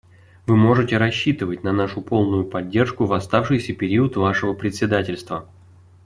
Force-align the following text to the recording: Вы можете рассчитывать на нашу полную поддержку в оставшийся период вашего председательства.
Вы 0.47 0.57
можете 0.57 0.97
рассчитывать 0.97 1.63
на 1.63 1.71
нашу 1.71 2.01
полную 2.01 2.43
поддержку 2.45 3.05
в 3.05 3.13
оставшийся 3.13 3.73
период 3.75 4.15
вашего 4.15 4.55
председательства. 4.55 5.47